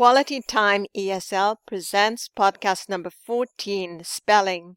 [0.00, 4.76] Quality Time ESL presents podcast number 14, Spelling.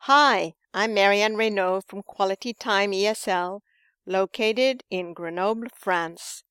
[0.00, 3.60] Hi, I'm Marianne Raynaud from Quality Time ESL,
[4.04, 6.44] located in Grenoble, France.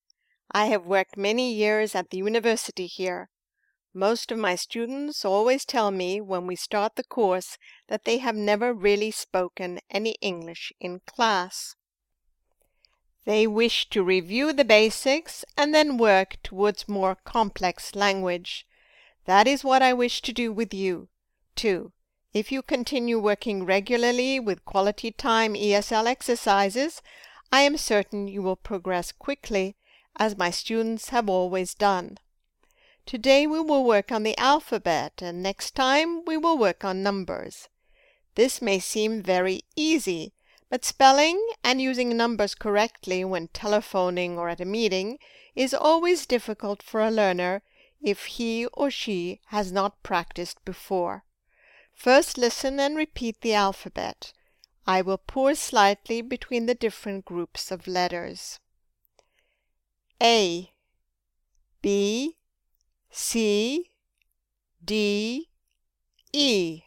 [0.51, 3.29] I have worked many years at the university here.
[3.93, 8.35] Most of my students always tell me when we start the course that they have
[8.35, 11.75] never really spoken any English in class.
[13.25, 18.65] They wish to review the basics and then work towards more complex language.
[19.25, 21.07] That is what I wish to do with you,
[21.55, 21.91] too.
[22.33, 27.01] If you continue working regularly with quality time ESL exercises,
[27.51, 29.75] I am certain you will progress quickly,
[30.15, 32.17] as my students have always done.
[33.05, 37.67] Today we will work on the alphabet, and next time we will work on numbers.
[38.35, 40.33] This may seem very easy,
[40.71, 45.19] but spelling and using numbers correctly when telephoning or at a meeting
[45.53, 47.61] is always difficult for a learner
[48.01, 51.25] if he or she has not practiced before.
[51.93, 54.31] First listen and repeat the alphabet.
[54.87, 58.59] I will pause slightly between the different groups of letters.
[60.23, 60.71] A
[61.81, 62.37] B
[63.11, 63.91] C
[64.83, 65.49] D
[66.31, 66.83] E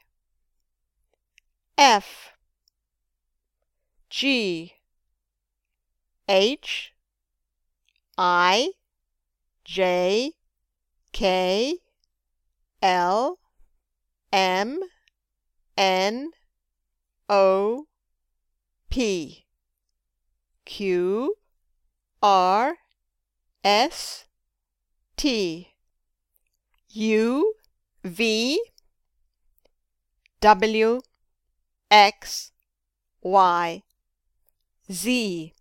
[1.77, 2.33] F
[4.16, 4.74] G
[6.28, 6.94] H
[8.16, 8.70] I
[9.64, 10.34] J
[11.12, 11.78] K
[12.80, 13.40] L
[14.32, 14.78] M
[15.76, 16.30] N
[17.28, 17.86] O
[18.88, 19.46] P.
[20.64, 21.34] Q
[22.22, 22.76] R
[23.64, 24.26] S
[25.16, 25.72] T.
[26.90, 27.54] U
[28.04, 28.62] V
[30.40, 31.00] W
[31.90, 32.52] X
[33.20, 33.82] Y
[34.90, 35.54] Z.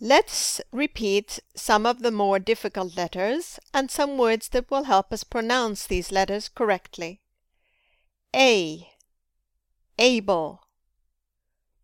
[0.00, 5.24] Let's repeat some of the more difficult letters and some words that will help us
[5.24, 7.22] pronounce these letters correctly.
[8.34, 8.90] A.
[9.98, 10.62] Able.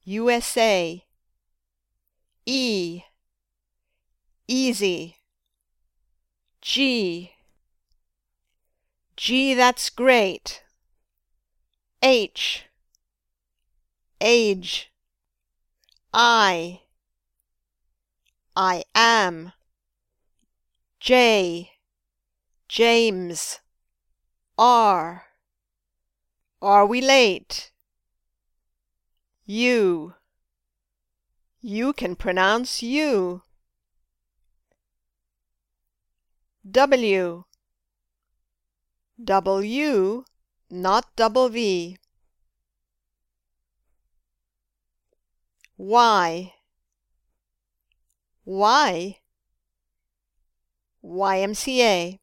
[0.05, 1.05] USA.
[2.45, 3.03] E.
[4.47, 5.17] Easy.
[6.61, 7.33] G.
[9.17, 10.63] G, that's great.
[12.03, 12.67] H.
[14.21, 14.92] Age.
[16.15, 16.83] I.
[18.55, 19.53] I am.
[21.01, 21.71] J.
[22.69, 23.61] James.
[24.59, 25.25] R.
[26.61, 27.73] Are we late?
[29.47, 30.15] You.
[31.61, 33.43] You can pronounce you.
[36.71, 37.45] W.
[39.25, 40.25] W,
[40.71, 41.97] not double V.
[45.85, 46.55] Y.
[48.45, 49.19] Y.
[51.05, 52.21] YMCA.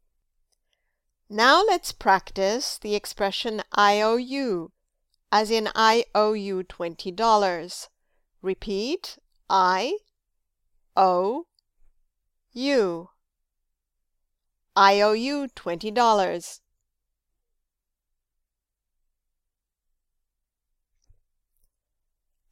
[1.30, 4.72] Now let's practice the expression IOU,
[5.30, 7.90] as in I owe you $20.
[8.42, 9.18] Repeat
[9.50, 9.97] I
[10.96, 11.47] O
[12.53, 13.09] U.
[14.74, 16.59] I owe you $20.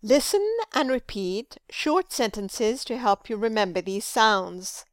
[0.04, 4.86] Listen and repeat short sentences to help you remember these sounds.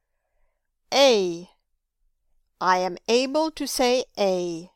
[0.93, 1.51] A.
[2.61, 4.71] I am able to say A.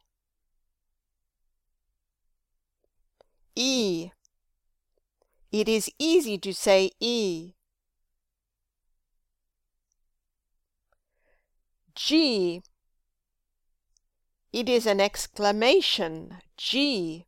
[3.54, 4.10] E.
[5.50, 7.54] It is easy to say E.
[11.94, 12.62] G.
[14.52, 16.38] It is an exclamation.
[16.56, 17.26] G.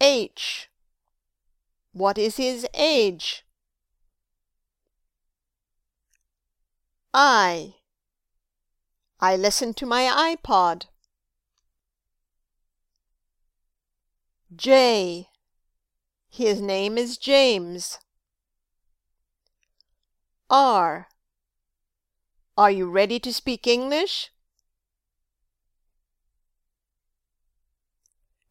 [0.00, 0.70] H.
[1.92, 3.44] What is his age?
[7.12, 7.74] I.
[9.20, 10.84] I listen to my iPod.
[14.54, 15.28] J.
[16.28, 17.98] His name is James.
[20.48, 21.08] R.
[22.56, 24.30] Are you ready to speak English?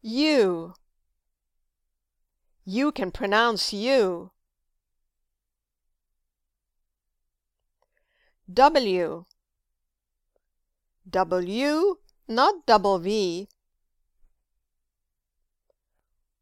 [0.02, 0.74] U.
[2.72, 4.30] You can pronounce you.
[8.46, 9.24] W.
[11.10, 11.96] W,
[12.28, 13.48] not double V.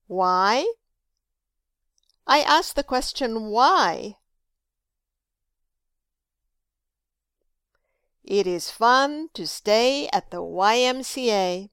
[0.06, 0.70] Why?
[2.26, 4.16] I asked the question why.
[8.22, 11.70] It is fun to stay at the YMCA.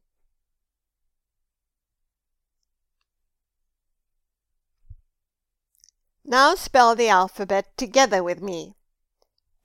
[6.27, 8.73] Now spell the alphabet together with me.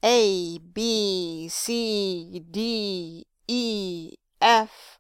[0.05, 4.13] A, B, C, D, E,
[4.43, 4.99] F,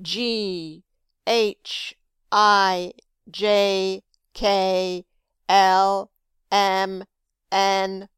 [0.00, 0.84] G,
[1.26, 1.94] H,
[2.30, 2.92] I,
[3.30, 5.04] J, K,
[5.50, 6.10] L,
[6.50, 7.04] M,
[7.50, 8.08] N,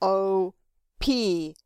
[0.00, 0.54] O,
[1.00, 1.56] P,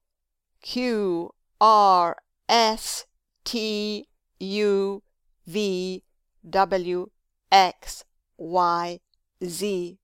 [0.63, 1.31] Q,
[1.61, 2.17] R,
[2.49, 3.05] S,
[3.45, 5.03] T, U,
[5.47, 6.05] V,
[6.49, 7.11] W,
[7.53, 8.05] X,
[8.39, 9.01] Y,
[9.45, 9.99] Z.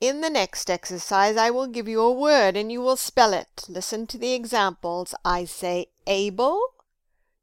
[0.00, 3.64] In the next exercise, I will give you a word and you will spell it.
[3.68, 5.14] Listen to the examples.
[5.24, 6.60] I say able.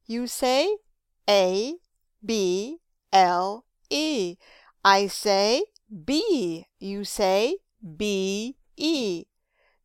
[0.05, 0.77] You say
[1.27, 1.75] A,
[2.23, 2.79] B,
[3.11, 4.37] L, E.
[4.83, 5.63] I say
[6.05, 6.67] B.
[6.79, 7.57] You say
[7.97, 9.25] B, E.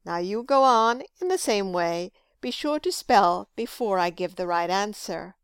[0.05, 2.13] Now you go on in the same way.
[2.41, 5.37] Be sure to spell before I give the right answer.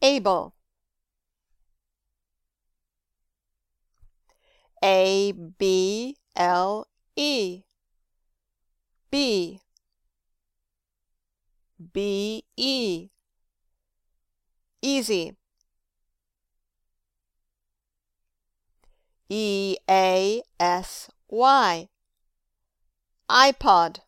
[0.00, 0.54] Able.
[4.82, 6.86] A, B, L,
[7.16, 7.62] E.
[9.10, 9.60] B.
[11.92, 13.08] B, E.
[14.82, 15.36] Easy.
[19.28, 21.88] E, A, S, Y.
[23.30, 24.00] iPod.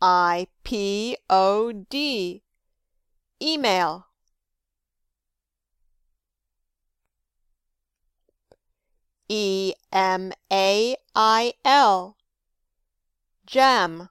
[0.00, 2.42] I P O D.
[3.40, 4.07] Email.
[9.28, 12.16] E M A I L.
[13.46, 14.08] Jam.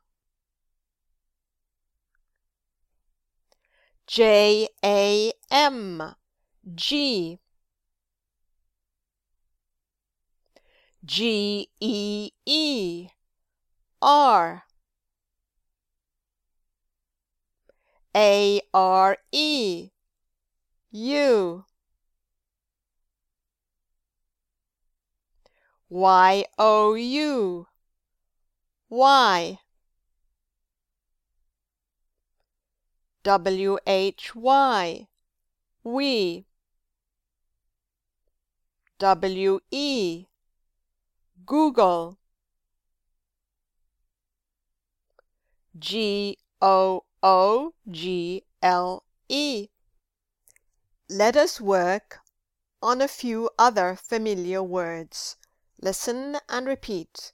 [4.05, 6.15] J A M.
[6.75, 7.39] G.
[11.03, 13.09] G E E.
[14.01, 14.63] R.
[18.15, 19.89] A R E.
[20.91, 21.65] U.
[25.89, 27.67] Y O U.
[28.89, 29.59] Y.
[33.23, 35.07] W H Y.
[35.83, 36.45] We.
[38.99, 40.25] W E.
[41.45, 42.17] Google.
[45.79, 49.69] G O O G L E.
[51.09, 52.19] Let us work
[52.81, 55.37] on a few other familiar words.
[55.79, 57.33] Listen and repeat.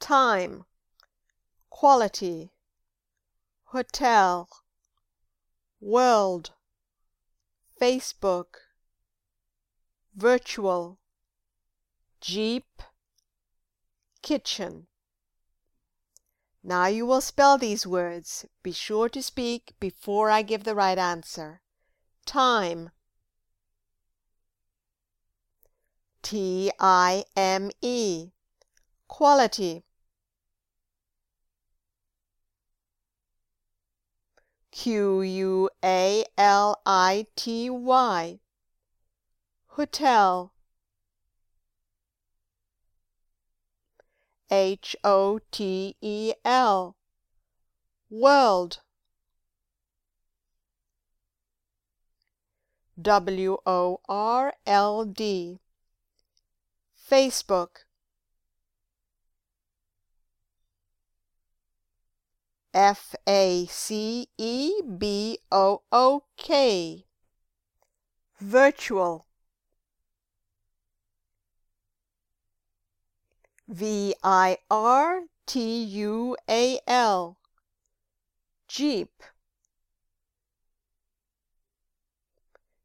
[0.00, 0.64] Time,
[1.70, 2.52] quality,
[3.64, 4.48] hotel,
[5.80, 6.52] world,
[7.80, 8.46] Facebook,
[10.14, 10.98] virtual,
[12.20, 12.82] Jeep,
[14.22, 14.86] kitchen.
[16.64, 18.46] Now you will spell these words.
[18.62, 21.60] Be sure to speak before I give the right answer.
[22.24, 22.90] Time,
[26.28, 28.30] T I M E.
[29.06, 29.84] Quality.
[34.72, 38.40] Q U A L I T Y.
[39.68, 40.52] Hotel.
[44.50, 46.96] H O T E L.
[48.10, 48.80] World.
[53.00, 55.60] W O R L D.
[57.08, 57.86] Facebook.
[62.74, 67.06] F A C E B O O K.
[68.40, 69.26] Virtual.
[73.68, 77.38] V I R T U A L.
[78.68, 79.22] Jeep.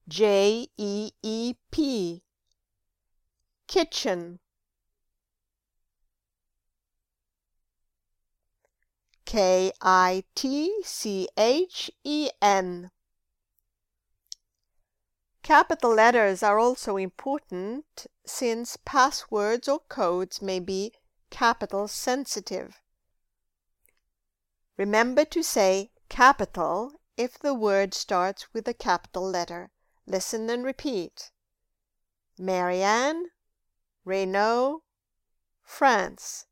[0.07, 2.23] J E E P
[3.71, 4.37] kitchen
[9.23, 12.91] K I T C H E N
[15.41, 20.91] Capital letters are also important since passwords or codes may be
[21.29, 22.81] capital sensitive.
[24.75, 29.71] Remember to say capital if the word starts with a capital letter.
[30.05, 31.31] Listen and repeat.
[32.37, 33.27] Marianne
[34.05, 34.81] Raynaud,
[35.61, 36.47] France.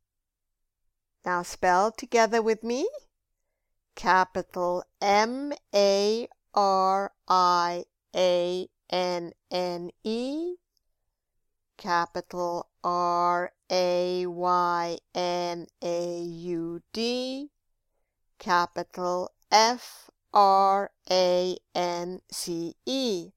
[1.26, 2.88] Now spell together with me.
[3.96, 10.56] Capital M A R I A N N E.
[11.78, 17.50] Capital R A Y N A U D.
[18.38, 23.32] Capital F R A N C E.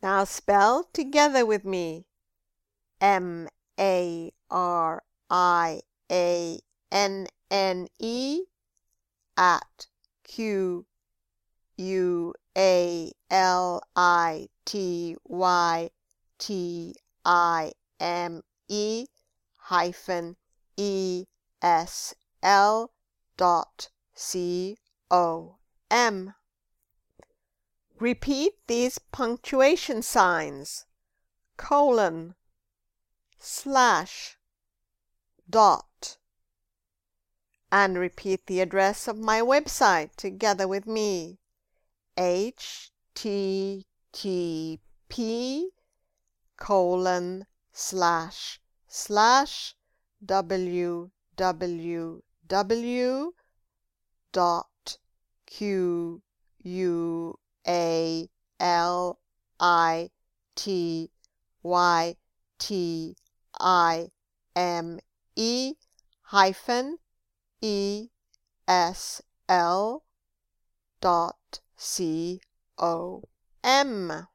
[0.00, 2.06] Now spell together with me.
[3.00, 3.48] M
[3.80, 5.80] A R I
[6.12, 6.60] A
[6.92, 8.42] N N E
[9.36, 9.86] at
[10.22, 10.86] Q
[11.76, 15.90] U A L I T Y
[16.38, 19.06] T I M E
[19.56, 20.36] hyphen
[20.76, 21.24] E
[21.60, 22.92] S L
[23.36, 24.78] dot C
[25.10, 25.56] O
[25.90, 26.34] M.
[27.98, 30.86] Repeat these punctuation signs.
[31.56, 32.36] Colon,
[33.38, 34.38] slash,
[35.48, 36.16] dot,
[37.72, 41.40] and repeat the address of my website together with me.
[42.16, 43.84] Http
[46.56, 48.59] colon slash
[48.92, 49.76] slash
[50.26, 51.10] www
[54.32, 54.98] dot
[55.46, 56.20] q
[56.64, 58.28] u a
[58.58, 59.18] l
[59.60, 60.10] i
[60.56, 61.10] t
[61.62, 62.16] y
[62.58, 63.16] t
[63.60, 64.10] i
[64.54, 64.98] m
[65.36, 65.74] e
[66.32, 66.98] hyphen
[67.60, 68.08] e
[68.66, 70.02] s l
[71.00, 72.40] dot c
[72.76, 73.22] o
[73.62, 74.26] m.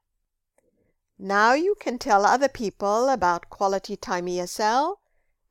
[1.18, 4.96] Now you can tell other people about Quality Time ESL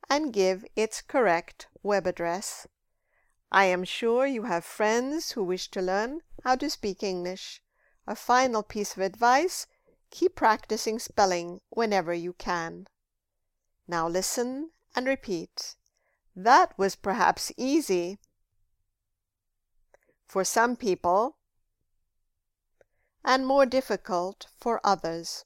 [0.07, 2.67] and give its correct web address.
[3.51, 7.63] I am sure you have friends who wish to learn how to speak English.
[8.05, 9.65] A final piece of advice
[10.11, 12.87] keep practicing spelling whenever you can.
[13.87, 15.75] Now listen and repeat.
[16.35, 18.19] That was perhaps easy
[20.27, 21.37] for some people
[23.23, 25.43] and more difficult for others.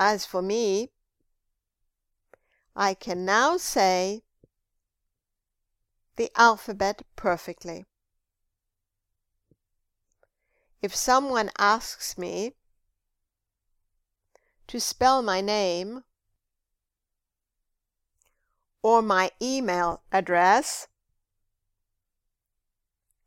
[0.00, 0.92] As for me,
[2.76, 4.22] I can now say
[6.14, 7.84] the alphabet perfectly.
[10.80, 12.54] If someone asks me
[14.68, 16.04] to spell my name
[18.82, 20.86] or my email address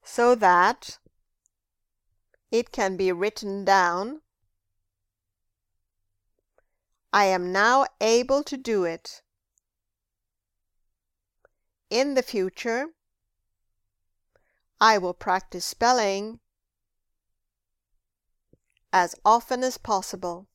[0.01, 0.99] so that
[2.49, 4.20] it can be written down,
[7.13, 9.21] I am now able to do it.
[11.89, 12.87] In the future,
[14.79, 16.39] I will practice spelling
[18.93, 20.47] as often as possible.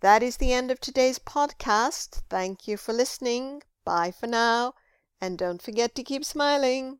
[0.00, 2.22] That is the end of today's podcast.
[2.28, 3.62] Thank you for listening.
[3.84, 4.74] Bye for now,
[5.20, 6.98] and don't forget to keep smiling.